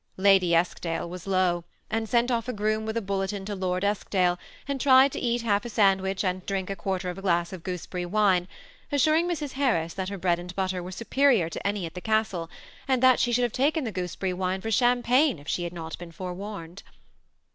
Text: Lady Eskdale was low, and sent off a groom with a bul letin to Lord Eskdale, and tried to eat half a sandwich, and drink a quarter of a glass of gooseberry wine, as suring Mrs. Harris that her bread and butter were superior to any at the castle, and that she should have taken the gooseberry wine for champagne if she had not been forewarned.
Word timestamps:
Lady 0.17 0.55
Eskdale 0.55 1.07
was 1.07 1.27
low, 1.27 1.63
and 1.87 2.09
sent 2.09 2.31
off 2.31 2.47
a 2.47 2.53
groom 2.53 2.87
with 2.87 2.97
a 2.97 3.03
bul 3.03 3.19
letin 3.19 3.45
to 3.45 3.53
Lord 3.53 3.83
Eskdale, 3.83 4.39
and 4.67 4.81
tried 4.81 5.11
to 5.11 5.19
eat 5.19 5.43
half 5.43 5.63
a 5.63 5.69
sandwich, 5.69 6.23
and 6.23 6.43
drink 6.47 6.71
a 6.71 6.75
quarter 6.75 7.11
of 7.11 7.19
a 7.19 7.21
glass 7.21 7.53
of 7.53 7.61
gooseberry 7.61 8.07
wine, 8.07 8.47
as 8.91 9.03
suring 9.03 9.27
Mrs. 9.27 9.51
Harris 9.51 9.93
that 9.93 10.09
her 10.09 10.17
bread 10.17 10.39
and 10.39 10.55
butter 10.55 10.81
were 10.81 10.91
superior 10.91 11.49
to 11.51 11.67
any 11.67 11.85
at 11.85 11.93
the 11.93 12.01
castle, 12.01 12.49
and 12.87 13.03
that 13.03 13.19
she 13.19 13.31
should 13.31 13.43
have 13.43 13.53
taken 13.53 13.83
the 13.83 13.91
gooseberry 13.91 14.33
wine 14.33 14.59
for 14.59 14.71
champagne 14.71 15.37
if 15.37 15.47
she 15.47 15.65
had 15.65 15.71
not 15.71 15.95
been 15.99 16.11
forewarned. 16.11 16.81